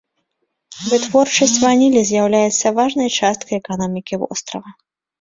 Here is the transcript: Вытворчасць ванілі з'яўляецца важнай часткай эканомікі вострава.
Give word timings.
Вытворчасць 0.89 1.59
ванілі 1.65 2.01
з'яўляецца 2.13 2.75
важнай 2.83 3.15
часткай 3.19 3.55
эканомікі 3.63 4.13
вострава. 4.27 4.79